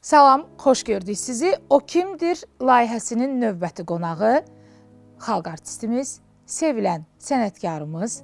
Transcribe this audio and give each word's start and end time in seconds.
Salam, 0.00 0.46
xoş 0.58 0.82
gördük 0.82 1.18
sizi. 1.18 1.56
O 1.70 1.78
kimdir 1.78 2.38
layihəsinin 2.60 3.34
növbəti 3.42 3.84
qonağı 3.84 4.38
xalq 5.20 5.50
artistimiz, 5.52 6.14
sevilən 6.48 7.04
sənətkarımız 7.20 8.14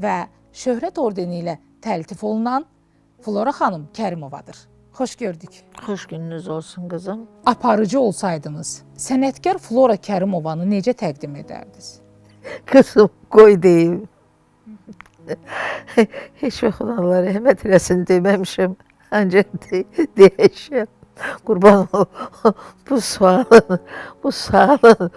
və 0.00 0.14
şöhrət 0.56 0.96
ordeni 0.96 1.42
ilə 1.42 1.58
təltif 1.84 2.24
olunan 2.24 2.64
Flora 3.20 3.52
xanım 3.52 3.90
Kərimovadır. 3.92 4.56
Xoş 4.96 5.16
gördük. 5.16 5.52
Xoş 5.84 6.06
gününüz 6.06 6.48
olsun 6.48 6.88
qızım. 6.88 7.28
Aparıcı 7.46 8.00
olsaydınız, 8.00 8.82
sənətkar 8.96 9.58
Flora 9.58 10.00
Kərimovanı 10.00 10.64
necə 10.64 10.96
təqdim 10.96 11.36
edərdiniz? 11.44 11.98
Qızım, 12.66 13.10
qoy 13.30 13.62
deyim. 13.62 14.08
Heç 16.40 16.62
vaxt 16.64 16.80
Allah 16.80 17.26
rəhmət 17.28 17.68
eləsin 17.68 18.06
deməmişəm. 18.08 18.78
Ancaq 19.10 19.58
de, 19.68 19.84
deyəcəm. 20.16 20.88
Qurban 21.44 21.88
ol. 21.92 22.04
Bu 22.90 23.00
sualın, 23.00 23.80
bu 24.24 24.32
sualın 24.32 25.10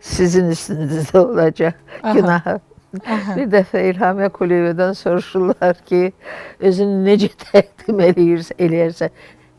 sizin 0.00 0.50
üstünüzdə 0.50 1.18
olacaq 1.18 1.72
Aha. 2.02 2.12
günahı. 2.12 2.60
Aha. 3.06 3.36
Bir 3.36 3.50
dəfə 3.50 3.82
İlhamiyə 3.90 4.30
Kuliyevadan 4.30 4.92
soruşurlar 4.92 5.78
ki, 5.86 6.12
özünü 6.60 7.04
necə 7.06 7.30
təqdim 7.44 8.00
eləyirsə, 8.08 8.56
eləyərsə, 8.58 9.10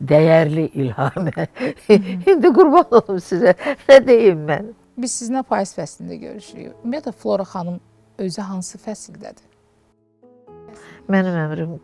dəyərli 0.08 0.66
İlhamiyə. 0.84 1.46
İndi 2.32 2.52
qurban 2.52 2.98
olum 3.00 3.22
sizə. 3.22 3.54
Nə 3.88 4.00
deyim 4.06 4.44
mən? 4.48 4.72
Biz 5.00 5.16
sizinlə 5.22 5.42
payız 5.48 5.72
fəslində 5.78 6.18
görüşürük. 6.20 6.74
Ümumiyyətlə 6.84 7.12
Flora 7.12 7.48
xanım 7.48 7.80
özü 8.18 8.44
hansı 8.50 8.78
fəsildədir? 8.78 9.48
Mənim 11.08 11.38
əmrim 11.46 11.78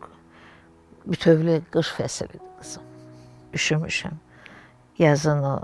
bütövlü 1.05 1.61
qış 1.71 1.93
fəslidir 1.97 2.41
qızım. 2.59 2.83
Üşümüşəm. 3.53 4.15
Yazın 4.99 5.43
o 5.43 5.59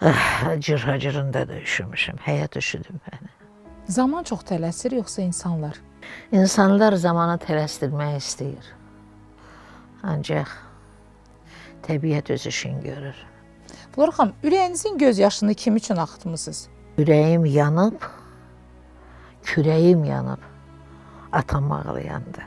ah, 0.00 0.60
cırhacırında 0.60 1.48
da 1.48 1.60
üşümüşəm. 1.60 2.18
Həyat 2.26 2.58
üşüdüm 2.58 3.00
məni. 3.06 3.30
Zaman 3.88 4.22
çox 4.22 4.40
tələsir 4.40 4.94
yoxsa 4.94 5.22
insanlar? 5.22 5.80
İnsanlar 6.32 6.92
zamanı 6.92 7.38
tələsdirmək 7.42 8.16
istəyir. 8.16 8.66
Ancaq 10.02 10.48
təbiət 11.86 12.32
öz 12.32 12.46
işini 12.46 12.82
görür. 12.82 13.16
Flora 13.94 14.10
xanım, 14.10 14.34
ürəyinizin 14.42 14.98
göz 14.98 15.18
yaşını 15.18 15.54
kim 15.54 15.76
üçün 15.76 15.96
axıtmısınız? 15.96 16.68
Ürəyim 16.98 17.48
yanıb, 17.48 17.98
kürəyim 19.44 20.06
yanıb 20.06 20.40
atam 21.32 21.72
ağlayanda. 21.72 22.42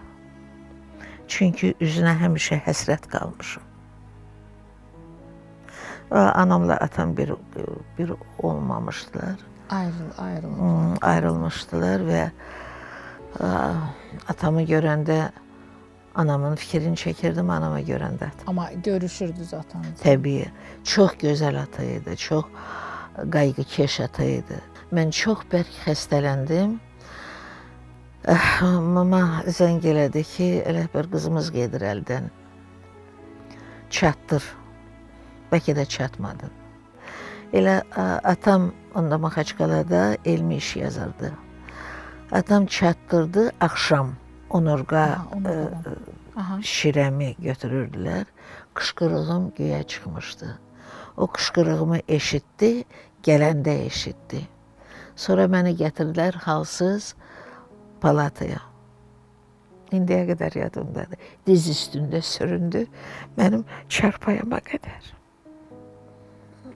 Çünki 1.34 1.74
üzünə 1.82 2.14
həmişə 2.22 2.60
həsrət 2.62 3.08
qalmışam. 3.10 3.64
Anamla 6.14 6.76
atam 6.78 7.18
bir, 7.18 7.34
bir 7.98 8.14
olmamışdılar. 8.40 9.40
Ayrıl. 9.70 10.52
Hmm, 10.58 10.94
ayrılmışdılar 11.02 12.04
və 12.06 12.20
ə, 13.40 13.50
atamı 14.30 14.62
görəndə 14.70 15.32
anamın 16.16 16.56
fikrini 16.60 17.00
çəkirdim, 17.00 17.50
anama 17.50 17.82
görəndə. 17.82 18.30
Amma 18.48 18.70
görüşürdünüz 18.86 19.54
atanızla. 19.54 20.04
Təbii, 20.04 20.46
çox 20.84 21.18
gözəl 21.24 21.58
ata 21.64 21.84
idi, 21.84 22.18
çox 22.18 22.46
qayğıkeş 23.34 24.00
ata 24.06 24.24
idi. 24.24 24.62
Mən 24.94 25.10
çox 25.12 25.48
bərk 25.50 25.72
xəstələndim. 25.88 26.78
Eh, 28.24 28.62
Mama 28.80 29.44
zəng 29.52 29.84
elədi 29.84 30.22
ki, 30.24 30.46
bir 30.94 31.08
qızımız 31.12 31.50
gedir 31.52 31.84
əldən. 31.84 32.30
Çatdır. 33.92 34.44
Bəlkə 35.52 35.74
də 35.76 35.84
çatmadı. 35.92 36.48
Elə 37.52 37.82
atam 38.24 38.70
onda 38.96 39.18
Maxaçqalada 39.18 40.18
elmi 40.26 40.56
iş 40.56 40.76
yazırdı. 40.76 41.34
Atam 42.32 42.66
çatdırdı 42.66 43.52
axşam 43.60 44.16
onurğa 44.50 45.04
Aha, 45.04 45.28
onu 45.36 45.48
ə, 45.48 45.84
da. 45.86 45.96
Aha. 46.36 46.56
şirəmi 46.64 47.36
götürürdülər. 47.44 48.24
Qışqırığım 48.76 49.50
göyə 49.60 49.84
çıxmışdı. 49.88 50.60
O 51.18 51.28
qışqırığımı 51.28 52.00
eşitdi, 52.08 52.86
gələndə 53.24 53.76
eşitdi. 53.86 54.48
Sonra 55.16 55.46
məni 55.52 55.76
gətirdilər 55.76 56.40
halsız 56.48 57.16
palataya. 58.04 58.60
İndiyə 59.94 60.26
qədər 60.32 60.58
yadımdadır. 60.58 61.20
Diz 61.48 61.68
üstündə 61.70 62.22
süründü 62.26 62.86
mənim 63.38 63.66
çarpayıma 63.94 64.60
qədər. 64.66 65.12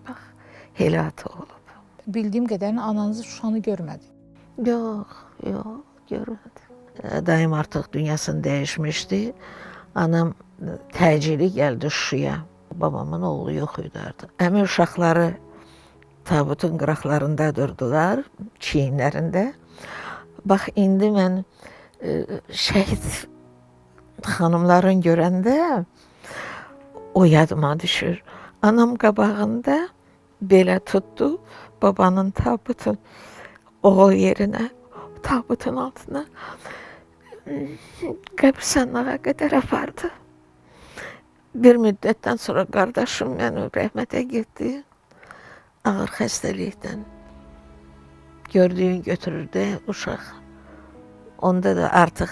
Bax, 0.08 0.20
həyat 0.80 1.26
olub. 1.32 1.56
Bildiyim 2.08 2.46
qədərini 2.48 2.80
ananız 2.80 3.24
Şuşanı 3.26 3.60
görmədi. 3.66 4.06
Yox, 4.66 5.18
yox, 5.44 5.82
görmədim. 6.12 6.68
Dayım 7.26 7.54
artıq 7.54 7.90
dünyasını 7.94 8.44
dəyişmişdi. 8.46 9.34
Anam 9.96 10.34
təcili 10.94 11.50
gəldi 11.58 11.90
Şuşaya. 11.90 12.38
Babamın 12.76 13.22
oğlu 13.22 13.54
yox 13.54 13.80
idi 13.82 14.00
artıq. 14.00 14.30
Əmi 14.40 14.64
uşaqları 14.64 15.32
tabutun 16.26 16.78
qıraqlarında 16.78 17.56
durdular, 17.56 18.24
çiyinlərində. 18.60 19.54
Bax 20.48 20.70
indi 20.76 21.10
mən 21.12 21.42
e, 22.02 22.40
şəhid 22.50 23.06
xanımların 24.26 25.02
görəndə 25.06 25.86
o 27.14 27.24
yadıma 27.26 27.80
düşür. 27.80 28.22
Anam 28.62 28.96
qabağında 28.96 29.90
belə 30.42 30.80
tutdu 30.86 31.38
babanın 31.82 32.32
tabutun 32.32 32.98
o 33.84 34.12
yerinə, 34.12 34.70
tabutun 35.24 35.78
altına 35.82 36.26
qəbirstanlığa 38.38 39.18
qədər 39.24 39.56
apardı. 39.62 40.10
Bir 41.56 41.80
müddətdən 41.82 42.40
sonra 42.42 42.66
qardaşım 42.70 43.38
məni 43.40 43.68
rəhmətə 43.74 44.24
getdi. 44.30 44.74
Ağır 45.88 46.12
xəstəlikdən. 46.20 47.06
Gördüyün 48.54 49.04
götürürdü 49.04 49.80
uşaq. 49.88 50.20
Onda 51.38 51.76
da 51.76 51.94
artıq 51.94 52.30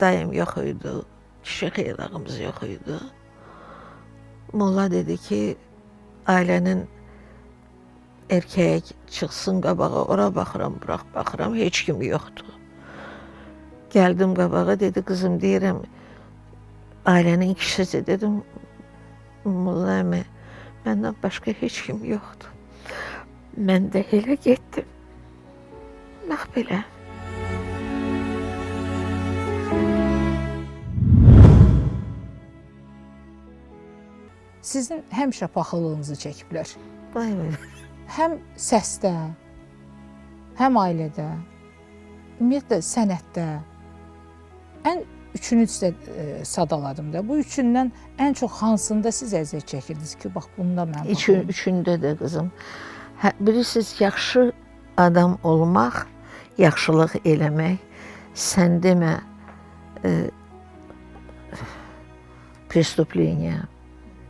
dayım 0.00 0.32
yox 0.32 0.56
idi. 0.56 0.88
Kişi 1.42 1.66
xeylağımız 1.66 2.40
yox 2.40 2.62
idi. 2.62 2.98
Molla 4.52 4.90
dedi 4.90 5.16
ki, 5.16 5.56
ailənin 6.26 6.84
erkək 8.30 8.92
çıxsın 9.10 9.60
qabağa, 9.60 10.04
ora 10.04 10.34
baxıram, 10.34 10.74
bıraq 10.82 11.02
baxıram, 11.14 11.54
heç 11.54 11.82
kim 11.84 12.02
yoxdur. 12.02 12.48
Gəldim 13.90 14.34
qabağa, 14.34 14.80
dedi 14.80 15.02
qızım 15.02 15.40
deyirəm, 15.40 15.82
ailənin 17.06 17.54
kişisi 17.54 18.06
dedim, 18.06 18.42
Molla 19.44 20.00
əmi, 20.00 20.22
məndən 20.84 21.16
başqa 21.22 21.52
heç 21.60 21.82
kim 21.86 22.04
yoxdur. 22.04 22.52
Mən 23.58 23.90
də 23.92 24.04
elə 24.12 24.36
getdim. 24.44 24.93
Bax 26.28 26.46
belə. 26.56 26.80
Sizin 34.64 35.02
həmişə 35.12 35.48
paxıllığınızı 35.52 36.14
çəkiblər. 36.22 36.70
Vay 37.14 37.34
vay. 37.36 37.50
Həm 38.16 38.38
səsdə, 38.60 39.12
həm 40.60 40.78
ailədə, 40.80 41.26
ümumiyyətlə 42.38 42.78
sənətdə. 42.84 43.44
Ən 44.88 45.04
üçünü 45.36 45.66
sizə 45.68 45.92
e, 45.92 46.44
sadaladım 46.48 47.12
da. 47.12 47.22
Bu 47.28 47.38
üçündən 47.42 47.92
ən 48.22 48.36
çox 48.40 48.56
hansında 48.62 49.12
siz 49.12 49.34
əziyyət 49.36 49.68
çəkirdiniz 49.74 50.16
ki, 50.22 50.32
bax 50.34 50.48
bunda 50.56 50.88
mən 50.88 51.04
Üçün, 51.12 51.44
paxıllıyam. 51.44 51.54
üçündə 51.54 51.96
də 52.00 52.16
qızım. 52.20 52.50
Hə, 53.22 53.32
bilirsiniz, 53.40 53.94
yaxşı 54.00 54.52
adam 54.96 55.38
olmaq, 55.44 56.04
yaxşılıq 56.58 57.18
eləmək, 57.24 57.78
sən 58.34 58.78
demə 58.84 59.14
e, 60.04 60.14
prestupleniya, 62.70 63.64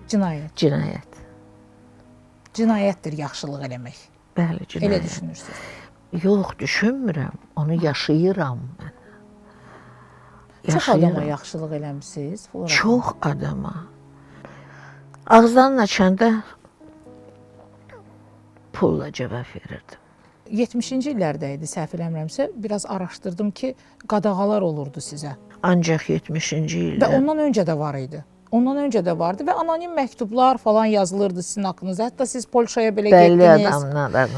cinayət. 0.08 0.52
Cinayət. 0.60 1.22
Cinayətdir 2.54 3.16
yaxşılıq 3.18 3.64
eləmək. 3.68 4.02
Bəli, 4.36 4.66
cinayət. 4.68 4.90
Elə 4.90 5.00
düşünürsüz. 5.04 5.64
Yox, 6.22 6.54
düşünmürəm. 6.60 7.34
Onu 7.56 7.84
yaşayıram 7.84 8.60
mən. 8.78 8.92
Yaşayıram. 10.64 10.78
Çox 10.78 10.88
adama 10.88 11.22
yaxşılıq 11.22 11.72
eləmisiniz. 11.78 12.48
Çox 12.68 13.04
adama. 13.22 13.74
Ağızdan 15.26 15.76
açanda 15.76 16.42
pulla 18.72 19.12
cavab 19.12 19.44
verirdim. 19.54 20.03
70-ci 20.50 21.14
illərdə 21.14 21.54
idi, 21.56 21.66
səhv 21.70 21.96
eləmirəmsə, 21.98 22.50
biraz 22.56 22.86
araşdırdım 22.86 23.50
ki, 23.50 23.74
qadağalar 24.08 24.62
olurdu 24.62 25.00
sizə. 25.00 25.34
Ancaq 25.62 26.08
70-ci 26.10 26.78
Və 26.78 26.94
ildə 26.94 27.10
ondan 27.16 27.38
öncə 27.48 27.64
də 27.66 27.76
var 27.78 27.96
idi. 28.00 28.24
Ondan 28.54 28.76
öncə 28.84 29.00
də 29.02 29.16
vardı 29.18 29.42
və 29.48 29.54
anonim 29.58 29.90
məktublar 29.96 30.58
falan 30.62 30.86
yazılırdı 30.92 31.42
sizin 31.42 31.64
haqqınızda. 31.64 32.10
Hətta 32.10 32.26
siz 32.26 32.44
Polşaya 32.46 32.90
belə 32.94 33.10
Bəlli 33.10 33.40
getdiniz. 33.40 33.74
adamlardan. 33.74 34.28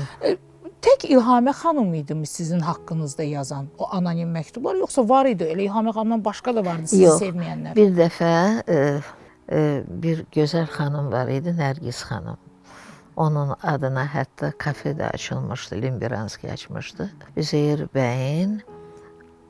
Tək 0.87 1.05
İlhamə 1.11 1.53
xanım 1.53 1.95
idimi 1.99 2.27
sizin 2.27 2.61
haqqınızda 2.61 3.23
yazan 3.27 3.67
o 3.79 3.89
anonim 3.91 4.31
məktublar 4.37 4.79
yoxsa 4.79 5.03
var 5.09 5.27
idi? 5.27 5.45
Elə 5.45 5.67
İlhamə 5.67 5.93
xanımdan 5.93 6.25
başqa 6.25 6.55
da 6.57 6.65
vardı 6.65 6.87
sizi 6.87 7.03
Yox. 7.03 7.21
sevməyənlər. 7.23 7.75
Bir 7.77 7.93
dəfə 7.97 8.33
e, 8.69 8.77
e, 9.53 9.83
bir 9.89 10.25
gözəl 10.37 10.69
xanım 10.79 11.11
var 11.13 11.29
idi, 11.29 11.53
Nərgiz 11.59 12.05
xanım. 12.09 12.39
Onun 13.17 13.55
adına 13.63 14.05
hətta 14.07 14.53
kafe 14.59 14.91
də 14.91 15.11
açılmışdı, 15.15 15.83
Limberanski 15.83 16.53
açmışdı. 16.53 17.11
Üzeyir 17.37 17.87
bəyin 17.95 18.61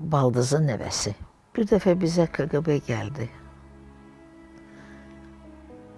baldızı 0.00 0.60
nəvəsi. 0.62 1.14
Bir 1.56 1.66
dəfə 1.66 1.96
bizə 1.98 2.28
KGB 2.30 2.78
gəldi. 2.86 3.28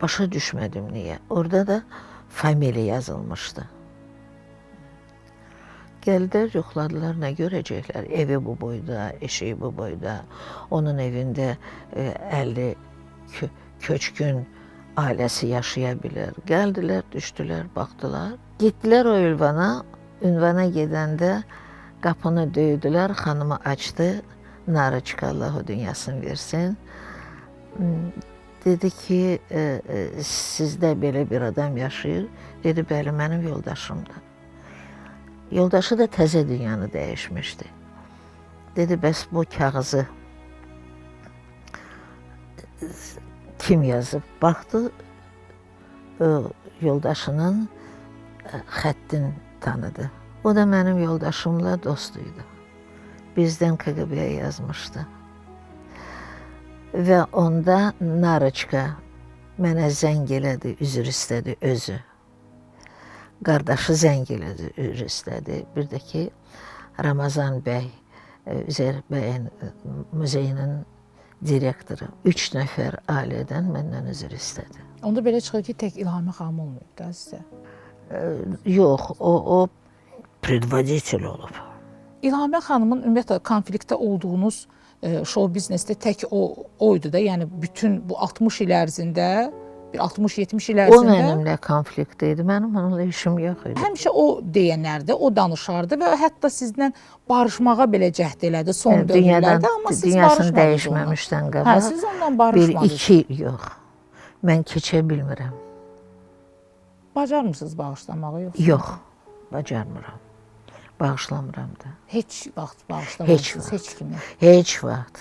Başa 0.01 0.25
düşmədim 0.33 0.89
niyə. 0.95 1.19
Orada 1.31 1.67
da 1.67 1.83
familiya 2.29 2.95
yazılmışdı. 2.95 3.67
Gəldilər, 6.07 6.53
yoxladılar, 6.55 7.17
nə 7.21 7.35
görəcəklər? 7.37 8.07
Evi 8.15 8.39
bu 8.45 8.55
boyda, 8.61 9.13
eşiyi 9.21 9.61
bu 9.61 9.73
boyda. 9.77 10.23
Onun 10.71 11.03
evində 11.03 11.57
e, 11.93 12.15
50 12.33 12.69
kö 13.35 13.49
köçkün 13.81 14.47
ailəsi 14.99 15.53
yaşaya 15.53 15.95
bilər. 16.03 16.37
Gəldilər, 16.49 17.05
düşdülər, 17.13 17.69
baxdılar. 17.77 18.35
Getdilər 18.63 19.09
o 19.13 19.17
ünvana. 19.31 19.69
Ünvana 20.23 20.67
gedəndə 20.75 21.43
qapını 22.03 22.49
döydülər, 22.55 23.15
xanımı 23.15 23.61
açdı. 23.65 24.23
Narıçka 24.69 25.29
Allahu 25.29 25.67
dünyasını 25.67 26.23
versin. 26.23 26.77
Hmm, 27.77 28.11
Dedi 28.65 28.91
ki, 28.91 29.39
e, 29.51 29.61
e, 29.89 29.99
sizdə 30.27 30.91
belə 30.99 31.23
bir 31.31 31.41
adam 31.41 31.77
yaşayır. 31.77 32.27
Dedi, 32.65 32.83
bəli, 32.91 33.15
mənim 33.15 33.47
yoldaşımdır. 33.49 34.27
Yoldaşı 35.51 35.99
da 35.99 36.05
təzə 36.05 36.43
dünyanı 36.49 36.91
dəyişmişdi. 36.93 37.65
Dedi, 38.77 38.95
bəs 38.95 39.25
bu 39.33 39.45
kağızı 39.59 40.07
kim 43.59 43.83
yazıb? 43.83 44.23
Baxdı, 44.43 44.91
o 46.21 46.51
yoldaşının 46.81 47.69
ə, 48.45 48.63
xəttin 48.81 49.33
tanıdı. 49.61 50.11
O 50.45 50.55
da 50.57 50.63
mənim 50.63 51.03
yoldaşımla 51.03 51.83
dost 51.83 52.17
idi. 52.17 52.45
Bizdən 53.37 53.77
KGB-yə 53.79 54.31
yazmışdı. 54.39 55.05
Və 56.95 57.25
onda 57.37 57.93
Narıçka 58.01 58.85
mənə 59.61 59.91
zəng 59.93 60.31
elədi, 60.33 60.77
üzr 60.81 61.11
istədi 61.11 61.57
özü. 61.61 61.99
Qardaşı 63.45 63.95
zəng 64.05 64.31
elədi, 64.35 64.71
üzr 64.77 65.05
istədi. 65.07 65.65
Bir 65.77 65.91
də 65.91 66.01
ki, 66.03 66.29
Ramazan 67.05 67.61
bəy, 67.67 67.91
e, 68.47 68.63
Üzeyir 68.71 69.03
bəyin 69.11 69.47
e, 69.47 69.73
muzeyinin 70.13 70.81
direktoru 71.45 72.09
3 72.27 72.47
nəfər 72.57 72.99
ailədən 73.11 73.69
məndən 73.73 74.09
üzr 74.13 74.33
istədi. 74.35 74.85
Onda 75.07 75.23
belə 75.23 75.41
çıxır 75.45 75.63
ki, 75.69 75.75
tək 75.85 76.01
İlhamə 76.03 76.35
xanım 76.35 76.61
olmayıb 76.65 76.99
da 76.99 77.11
sizə. 77.15 77.43
Yox, 78.67 79.13
o 79.21 79.33
o 79.59 79.59
predvoditel 80.43 81.25
olub. 81.29 81.55
İlhamə 82.23 82.61
xanımın 82.65 83.05
ümumiyyətlə 83.07 83.39
konfliktdə 83.47 83.95
olduğunuz 83.95 84.65
e, 85.03 85.23
show 85.25 85.47
biznesdə 85.55 85.95
tək 85.95 86.25
o 86.31 86.67
oydu 86.83 87.13
da, 87.13 87.21
yəni 87.23 87.47
bütün 87.63 88.01
bu 88.09 88.19
60 88.19 88.61
il 88.65 88.75
ərzində, 88.75 89.29
bir 89.93 89.99
60-70 90.05 90.71
il 90.73 90.79
O 90.79 90.83
ərzində 90.85 91.15
mənimlə 91.17 91.55
konfliktdə 91.65 92.33
idi. 92.35 92.43
Mənim 92.45 92.75
onunla 92.77 93.03
işim 93.09 93.39
yox 93.41 93.63
idi. 93.71 93.77
həmişə 93.81 94.11
o 94.13 94.25
deyənlərdə, 94.57 95.13
o 95.17 95.31
danışardı 95.37 95.97
və 96.03 96.11
hətta 96.21 96.51
sizlə 96.53 96.91
barışmağa 97.29 97.87
belə 97.95 98.11
cəhd 98.21 98.45
elədi 98.51 98.73
son 98.77 99.09
Dünyadan, 99.09 99.63
dövrlərdə, 99.63 99.73
amma 99.79 99.93
siz 99.93 100.03
dünyasını 100.03 100.57
barışmadınız 100.57 100.87
onunla. 100.89 101.05
dəyişməmişdən 101.09 101.45
Hə, 101.49 101.51
qabaq 101.57 101.83
siz 101.89 102.05
onunla 102.05 102.31
bir 102.33 102.39
barışmadınız. 102.39 102.93
iki 102.95 103.43
yox. 103.43 103.61
Mən 104.45 104.61
keçə 104.71 105.01
bilmirəm. 105.11 105.55
Bacarmısınız 107.17 107.79
bağışlamağı 107.79 108.43
yox? 108.43 108.55
Yox, 108.59 108.83
bacarmıram. 109.53 110.19
Bağışlamıram 111.01 111.71
da. 111.71 111.89
Heç 112.07 112.47
vaxt 112.57 112.91
bağışlamamısınız 112.91 113.29
Heç 113.29 113.57
vaxt. 113.57 113.73
heç 113.73 113.97
kimi. 113.99 114.17
Heç 114.41 114.85
vaxt. 114.85 115.19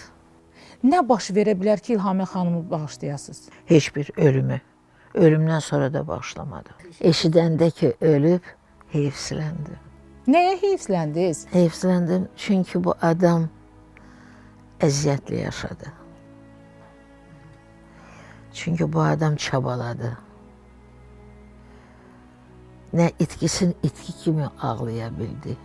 Nə 0.84 1.02
baş 1.10 1.32
verə 1.34 1.56
bilər 1.58 1.82
ki, 1.82 1.96
İlhamə 1.96 2.26
xanımı 2.30 2.70
bağışlayasınız? 2.72 3.50
Heç 3.66 3.96
bir 3.96 4.12
ölümü. 4.18 4.62
Ölümdən 5.14 5.62
sonra 5.62 5.94
da 5.94 6.08
bağışlamadım. 6.08 6.74
Eşidəndə 7.02 7.72
ki, 7.72 7.94
ölüb, 8.02 8.46
heyfsiləndim. 8.94 9.80
Nəyə 10.28 10.54
heyfsləndiniz? 10.62 11.48
Heyfsiləndim 11.54 12.28
çünki 12.38 12.84
bu 12.84 12.94
adam 13.02 13.48
əziyyətli 14.80 15.42
yaşadı. 15.42 15.94
Çünki 18.54 18.94
bu 18.94 19.02
adam 19.02 19.36
çabaladı. 19.36 20.18
Nə 22.94 23.12
itkisin 23.20 23.76
itki 23.84 24.14
kimi 24.24 24.46
ağlaya 24.62 25.10
bildi. 25.20 25.58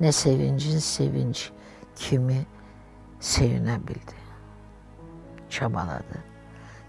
Nə 0.00 0.12
sevincin 0.12 0.78
sevinç 0.78 1.50
kimi 1.96 2.46
sevinə 3.21 3.77
bildi. 3.87 4.17
Çabaladı. 5.49 6.23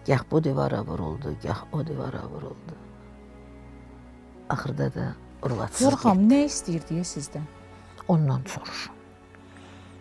Gah 0.07 0.23
bu 0.31 0.45
divara 0.45 0.83
vuruldu, 0.85 1.35
gah 1.43 1.65
o 1.73 1.87
divara 1.87 2.23
vuruldu. 2.29 2.75
Axırda 4.49 4.95
da 4.95 5.15
urvatsız 5.43 5.85
Yorxam, 5.85 6.23
nə 6.31 6.45
istəyirdi 6.49 7.03
sizdən? 7.05 7.45
Ondan 8.09 8.43
soruşun. 8.49 8.95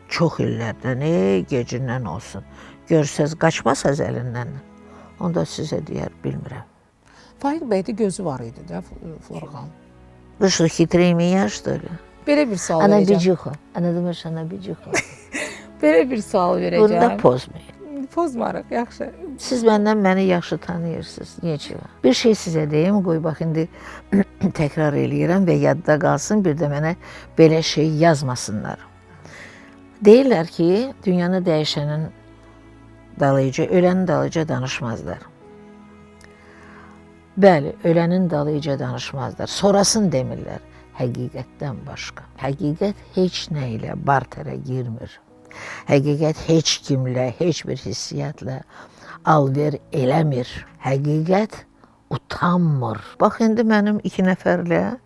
Çox 0.07 0.39
illərdən, 0.39 1.04
ey 1.04 1.44
gecindən 1.51 2.07
olsun. 2.07 2.45
Görsəz 2.88 3.36
qaçmasaz 3.36 4.00
əlindən. 4.00 4.54
Onda 5.19 5.44
sizə 5.44 5.81
deyər, 5.83 6.13
bilmirəm. 6.24 6.63
Fahid 7.42 7.68
bəydə 7.68 7.92
gözü 8.00 8.24
var 8.25 8.39
idi 8.45 8.63
də 8.69 8.80
Flora 9.27 9.45
xanım. 9.51 9.71
Вы 10.39 10.50
что, 10.50 10.68
хитрее 10.68 11.13
меня, 11.13 11.50
что 11.50 11.75
ли? 11.75 11.89
Belə 12.25 12.45
bir 12.50 12.57
sual 12.57 12.81
Она 12.81 13.00
verəcəm. 13.01 13.18
бичуха. 13.18 13.54
Она 13.74 13.92
думаешь, 13.94 14.25
она 14.25 14.44
бичуха. 14.44 14.92
Belə 15.82 16.11
bir 16.11 16.23
sual 16.23 16.56
Bunu 16.56 16.73
da 16.73 16.96
verəcəm. 16.96 17.19
pozmayın. 17.19 18.06
Pozmarıq, 18.14 18.70
yaxşı. 18.70 19.10
Siz 19.39 19.65
məndən 19.65 20.01
məni 20.05 20.27
yaxşı 20.29 20.58
tanıyırsınız. 20.58 21.36
Niyə 21.43 21.77
Bir 22.05 22.15
şey 22.15 22.32
sizə 22.32 22.70
deyim, 22.70 23.03
qoy 23.05 23.24
bax 23.24 23.41
indi 23.41 23.69
təkrar 24.58 24.93
eləyirəm 24.93 25.46
və 25.48 25.56
yadda 25.58 25.98
qalsın, 25.98 26.44
bir 26.44 26.56
də 26.60 26.69
mənə 26.69 26.94
belə 27.39 27.62
şey 27.62 27.89
yazmasınlar. 28.05 28.79
Deyirlər 30.05 30.46
ki, 30.46 30.93
dünyanı 31.06 31.41
dəyişənin 31.46 32.06
dalıcı, 33.20 33.62
ölənin 33.62 34.08
dalıcı 34.08 34.48
danışmazlar. 34.48 35.19
Bəli, 37.39 37.72
ölənin 37.84 38.31
dalıcı 38.31 38.79
danışmazlar. 38.79 39.46
Sonrasını 39.46 40.12
demirlər. 40.12 40.60
Həqiqətdən 40.98 41.79
başqa. 41.86 42.24
Həqiqət 42.43 42.94
heç 43.15 43.46
nə 43.55 43.70
ilə 43.79 43.96
barterə 43.96 44.58
girmir. 44.67 45.20
Həqiqət 45.89 46.44
heç 46.49 46.79
kimlə, 46.87 47.31
heç 47.39 47.65
bir 47.67 47.77
hissiyatla 47.77 48.61
alver 49.25 49.79
eləmir. 49.93 50.49
Həqiqət 50.85 51.65
utanmır. 52.11 53.01
Bax 53.21 53.41
indi 53.41 53.65
mənim 53.67 54.01
iki 54.05 54.25
nəfərlə 54.27 54.99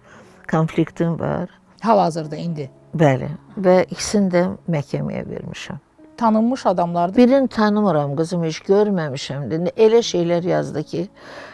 konfliktim 0.51 1.19
var. 1.21 1.51
Hal-hazırda 1.83 2.37
indi 2.37 2.71
Bəli, 2.97 3.29
və 3.61 3.83
ikisini 3.91 4.31
də 4.33 4.47
məhkəməyə 4.73 5.27
vermişəm. 5.29 5.83
tanınmış 6.17 6.67
adamlardır. 6.67 7.17
Birini 7.17 7.49
tanımıram, 7.49 8.17
qızım 8.17 8.45
heç 8.45 8.59
görməmişəm. 8.65 9.51
də. 9.51 9.71
Elə 9.77 10.01
şeylər 10.01 10.49
yazdı 10.49 10.83
ki, 10.83 11.09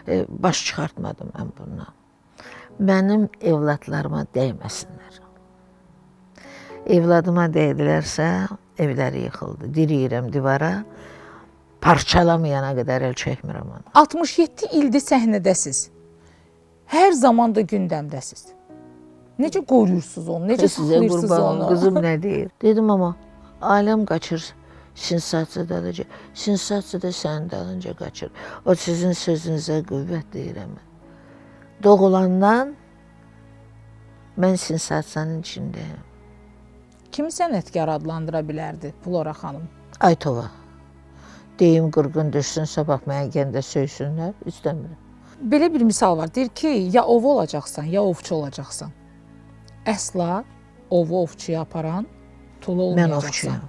e, 0.08 0.24
baş 0.28 0.64
çıxartmadım 0.66 1.28
mən 1.28 1.48
bundan. 1.58 1.90
Mənim 2.80 3.28
evladlarıma 3.40 4.26
dəyməsinlər. 4.34 5.18
Evladıma 6.86 7.46
dəydilərsə, 7.46 8.48
evləri 8.84 9.26
yıxıldı. 9.26 9.70
Diriyirəm 9.74 10.30
divara. 10.32 10.72
Parçalamayana 11.82 12.72
qədər 12.78 13.08
əl 13.08 13.14
çəkmirəm 13.18 13.68
onu. 13.74 13.84
67 13.98 14.70
ildir 14.78 15.02
səhnədəsiz. 15.02 15.88
Hər 16.92 17.12
zaman 17.18 17.54
da 17.56 17.64
gündəmdəsiz. 17.66 18.52
Necə 19.42 19.64
qoruyursunuz 19.66 20.28
onu? 20.28 20.50
Necə 20.52 20.68
saxlayırsınız 20.68 21.32
onu? 21.38 21.68
qızım 21.68 22.00
nə 22.06 22.16
deyir? 22.22 22.50
Dedim 22.62 22.90
amma 22.90 23.16
aləm 23.62 24.04
qaçır. 24.06 24.44
Sensasiya 24.94 25.68
dalınca, 25.68 26.04
sensasiya 26.34 27.02
da 27.02 27.08
sənin 27.08 27.50
dalınca 27.50 27.94
qaçır. 27.96 28.30
O 28.66 28.74
sizin 28.74 29.16
sözünüzə 29.16 29.78
qüvvət 29.88 30.34
deyirəm. 30.34 30.74
Doğulandan 31.82 32.74
mən 34.38 34.56
sensasiyanın 34.56 35.40
içindəyəm. 35.40 36.11
Kimi 37.12 37.28
sənətkar 37.34 37.90
adlandıra 37.98 38.40
bilərdi 38.48 38.92
Flora 39.04 39.32
xanım? 39.36 39.68
Aytova. 40.00 40.50
deyim 41.58 41.90
qırğın 41.94 42.32
düşsün, 42.32 42.64
sabah 42.64 43.00
mənə 43.06 43.28
gəndə 43.34 43.60
söysünlər, 43.62 44.32
istəmirəm. 44.50 44.96
Belə 45.52 45.68
bir 45.74 45.82
misal 45.86 46.16
var. 46.18 46.34
Deyir 46.34 46.48
ki, 46.48 46.68
ya 46.92 47.04
ov 47.04 47.24
olacaqsan, 47.24 47.84
ya 47.92 48.02
ovçu 48.02 48.34
olacaqsan. 48.34 48.90
Əsla 49.86 50.44
ovu 50.90 51.20
ovçuya 51.22 51.60
aparan 51.60 52.06
tulu 52.60 52.82
Mən 52.82 53.04
olmayacaqsan. 53.04 53.28
ovçuyam. 53.28 53.60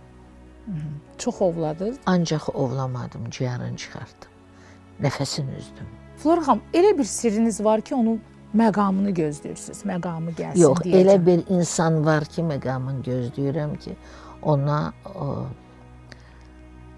Çox 1.18 1.42
ovladı. 1.42 1.94
Ancaq 2.06 2.50
ovlamadım, 2.54 3.30
ciyarını 3.30 3.78
çıxartdım. 3.78 4.30
Nəfəsini 5.02 5.58
üzdüm. 5.58 5.88
Flora 6.18 6.42
xanım, 6.42 6.62
elə 6.74 6.98
bir 6.98 7.04
sirriniz 7.04 7.64
var 7.64 7.82
ki, 7.82 7.96
onun 7.96 8.22
məqamını 8.56 9.12
gözləyirsiniz. 9.18 9.84
Məqamı 9.86 10.32
gəlsin 10.38 10.60
Yox, 10.62 10.78
deyəcəm. 10.86 11.00
elə 11.02 11.16
bir 11.26 11.44
insan 11.58 12.06
var 12.06 12.26
ki, 12.26 12.42
məqamını 12.42 13.02
gözləyirəm 13.08 13.78
ki, 13.80 13.96
ona 14.42 14.94
o, 15.16 15.46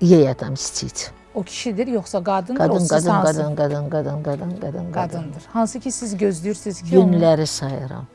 yeyədəm 0.01 0.53
istit. 0.53 1.11
O 1.35 1.43
kişidir 1.43 1.87
yoxsa 1.87 2.23
qadındır? 2.23 2.59
Qadın, 2.59 2.87
qadın, 2.87 3.09
hansı- 3.09 3.37
qadın, 3.37 3.55
qadın, 3.55 3.89
qadın, 3.89 4.23
qadın, 4.23 4.23
qadın, 4.23 4.61
qadın. 4.61 4.91
qadındır. 4.91 5.43
Hansı 5.53 5.79
ki 5.79 5.91
siz 5.91 6.15
gözləyirsiniz 6.15 6.83
ki, 6.83 6.95
Günləri 6.95 7.45
sayıram. 7.47 8.07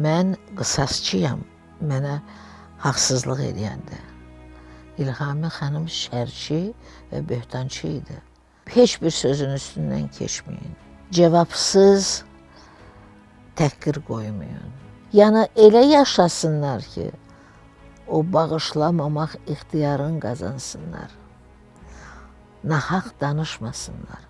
Mən 0.00 0.36
qısasçıyam. 0.56 1.40
Mənə 1.84 2.20
haqsızlıq 2.78 3.40
edəndə. 3.50 3.98
İlhami 4.98 5.46
xanım 5.46 5.86
şərçi 5.86 6.72
və 7.12 7.28
böhtançı 7.28 7.86
idi. 7.86 8.16
Heç 8.66 9.02
bir 9.02 9.10
sözün 9.10 9.50
üstündən 9.50 10.08
keçməyin. 10.18 10.74
Cavabsız 11.10 12.24
təhqir 13.58 14.00
qoymayın. 14.08 14.72
Yəni 15.12 15.46
elə 15.56 15.82
yaşasınlar 15.92 16.82
ki, 16.94 17.10
o 18.08 18.22
bağışlamamaq 18.32 19.36
ixtiyarını 19.46 20.20
qazansınlar. 20.20 21.10
Nahaq 22.64 23.10
danışmasınlar. 23.20 24.22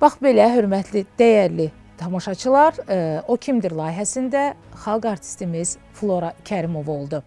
Bax 0.00 0.18
belə 0.22 0.48
hörmətli, 0.52 1.06
dəyərli 1.18 1.70
tamaşaçılar, 1.98 2.74
e, 2.88 3.22
o 3.28 3.36
kimdir 3.36 3.72
layihəsində 3.72 4.50
xalq 4.84 5.08
artistimiz 5.16 5.78
Flora 5.92 6.34
Kərimov 6.44 6.90
oldu. 6.92 7.22